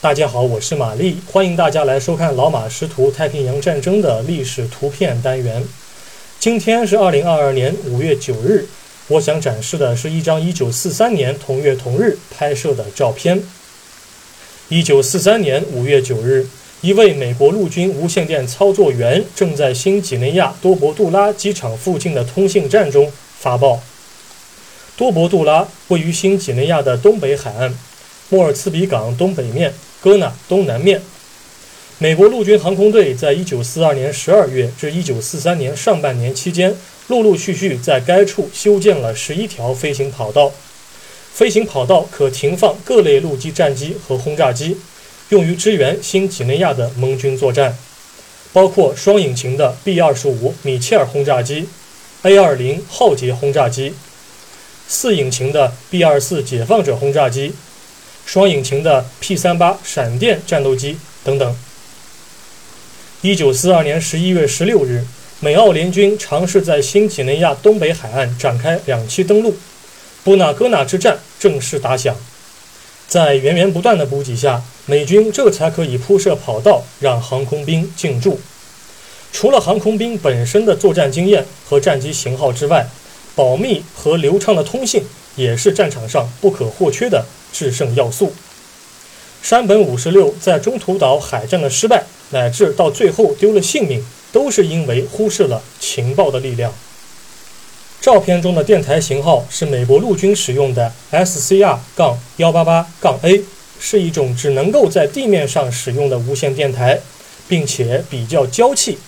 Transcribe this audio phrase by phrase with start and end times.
[0.00, 5.64] 大家好，我是玛丽，欢迎大家来收看老马识图太平洋战争的历史图片单元。
[6.38, 8.64] 今天是二零二二年五月九日，
[9.08, 13.42] 我想展示的是一张一九四三年同月同日拍摄的照片。
[14.68, 16.46] 一九四三年五月九日，
[16.80, 23.10] 一位美国陆军无线电操作员正在新几内亚多博杜拉机场附近的通信站中
[23.40, 23.80] 发报。
[24.96, 27.76] 多博杜拉位于新几内亚的东北海岸，
[28.28, 31.02] 莫尔茨比港东北面，戈纳东南面。
[31.98, 36.76] 美国陆军航空队在一九四二年十二月至一九四三年上半年期间，
[37.08, 40.52] 陆陆续续在该处修建了十一条飞行跑道。
[41.32, 44.76] 飞行跑道可停放各类陆基战机和轰炸机，
[45.28, 47.76] 用于支援新几内亚的盟军作战，
[48.52, 51.68] 包括双引擎的 B-25 米切尔轰炸机、
[52.22, 53.94] A-20 浩劫轰炸机、
[54.88, 57.52] 四引擎的 B-24 解放者轰炸机、
[58.28, 61.56] 双引擎的 P-38 闪电战斗机等等。
[63.22, 65.02] 一九四二年十一月十六日，
[65.40, 69.56] 美澳联军尝试在新几内亚东北海岸展开两栖登陆。
[70.24, 72.14] 布纳戈纳之战正式打响，
[73.08, 78.38] 在源源不断的补给下，美军这才可以铺设跑道，让航空兵进驻。
[79.32, 82.86] 除了航空兵本身的作战经验和战机型号之外，
[83.34, 85.02] 保密和流畅的通信
[85.34, 88.32] 也是战场上不可或缺的制胜要素。
[89.42, 96.72] 山本五十六在中途岛海战的失败，乃至到最后丢了性命，都是因为忽视了情报的力量。
[98.00, 103.44] 照片中的电台型号是美国陆军使用的 SCR-188-A，
[103.80, 107.00] 是一种只能够在地面上使用的无线电台，
[107.48, 108.98] 并且比较娇气。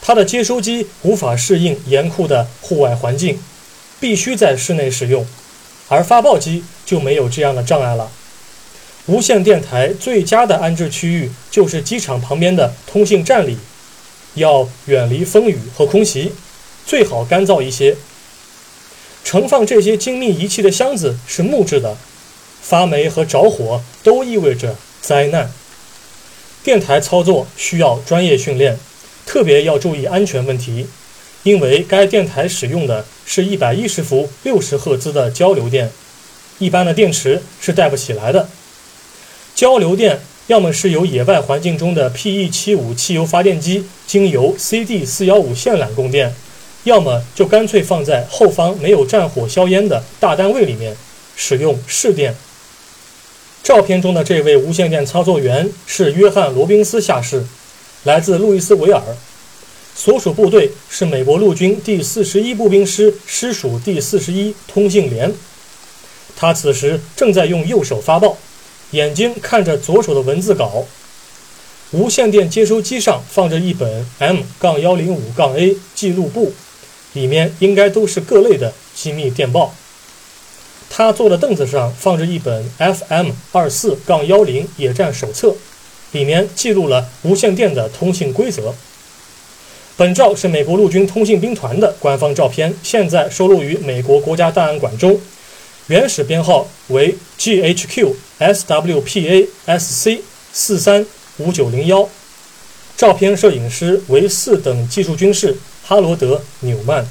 [0.00, 3.40] 它的接收机无法适应严酷的户外环境，
[3.98, 5.26] 必须在室内使用，
[5.88, 8.10] 而发报机就没有这样的障碍了。
[9.06, 13.58] 无线电台最佳的安置区域就是机场旁边的通信站里，
[14.34, 16.32] 要远离风雨和空袭，
[16.86, 17.96] 最好干燥一些。
[19.24, 21.96] 盛放这些精密仪器的箱子是木质的，
[22.62, 25.50] 发霉和着火都意味着灾难。
[26.62, 28.78] 电台操作需要专业训练，
[29.24, 30.86] 特别要注意安全问题，
[31.42, 35.90] 因为该电台使用的是一百一十伏六十赫兹的交流电，
[36.58, 38.48] 一般的电池是带不起来的。
[39.54, 46.34] 交流电要么是由野外环境中的 PE75 汽油发电机经由 CD415 线缆供电。
[46.84, 50.96] 要么就干脆放在后方没有战火硝烟的大单位里面，
[51.36, 52.34] 使用市电。
[53.62, 57.44] 照片中的这位无线电操作员是约翰·罗宾斯下士，
[58.04, 59.02] 来自路易斯维尔，
[60.00, 65.34] 所属部队是美国陆军第四十一步兵师师属第四十一通信连。
[66.36, 68.38] 他此时正在用右手发报，
[68.92, 70.84] 眼睛看着左手的文字稿。
[71.90, 76.52] 无线电接收机上放着一本 M-105-A 记录簿。
[77.14, 79.74] 里面应该都是各类的机密电报。
[80.88, 85.56] 他坐的凳子上放着一本 FM 二四杠幺零野战手册，
[86.12, 88.72] 里面记录了无线电的通信规则。
[89.98, 95.20] 本照是美国陆军通信兵团的官方照片，现在收录于美国国家档案馆中，
[95.88, 100.20] 原始编号为 GHQ SWPA SC
[100.52, 101.04] 四三
[101.38, 102.08] 五九零幺，
[102.96, 105.56] 照片摄影师为四等技术军士。
[105.84, 107.04] 哈罗德·纽曼，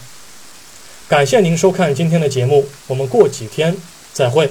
[1.09, 3.76] 感谢您收看今天的节目，我们过几天
[4.14, 4.50] 再会。